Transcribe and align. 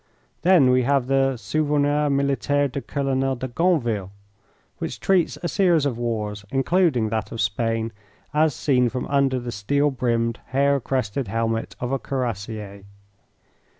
Then 0.41 0.71
we 0.71 0.81
have 0.81 1.05
the 1.05 1.37
"Souvenirs 1.37 2.09
Militaires 2.11 2.71
du 2.71 2.81
Colonel 2.81 3.35
de 3.35 3.47
Gonneville," 3.47 4.09
which 4.79 4.99
treats 4.99 5.37
a 5.43 5.47
series 5.47 5.85
of 5.85 5.99
wars, 5.99 6.43
including 6.49 7.09
that 7.09 7.31
of 7.31 7.39
Spain, 7.39 7.91
as 8.33 8.55
seen 8.55 8.89
from 8.89 9.05
under 9.09 9.39
the 9.39 9.51
steel 9.51 9.91
brimmed 9.91 10.39
hair 10.47 10.79
crested 10.79 11.27
helmet 11.27 11.75
of 11.79 11.91
a 11.91 11.99
Cuirassier. 11.99 12.83